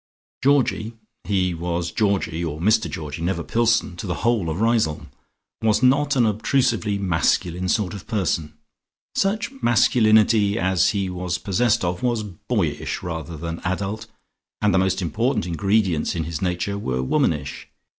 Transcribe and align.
Georgie 0.43 0.93
(he 1.25 1.53
was 1.53 1.91
Georgie 1.91 2.43
or 2.43 2.59
Mr 2.59 2.89
Georgie, 2.89 3.21
never 3.21 3.43
Pillson 3.43 3.95
to 3.97 4.07
the 4.07 4.23
whole 4.25 4.49
of 4.49 4.59
Riseholme) 4.59 5.11
was 5.61 5.83
not 5.83 6.15
an 6.15 6.25
obtrusively 6.25 6.97
masculine 6.97 7.69
sort 7.69 7.93
of 7.93 8.07
person. 8.07 8.55
Such 9.13 9.51
masculinity 9.61 10.57
as 10.57 10.89
he 10.89 11.07
was 11.07 11.37
possessed 11.37 11.85
of 11.85 12.01
was 12.01 12.23
boyish 12.23 13.03
rather 13.03 13.37
than 13.37 13.59
adult, 13.63 14.07
and 14.59 14.73
the 14.73 14.79
most 14.79 15.03
important 15.03 15.45
ingredients 15.45 16.15
in 16.15 16.23
his 16.23 16.41
nature 16.41 16.79
were 16.79 17.03
womanish. 17.03 17.67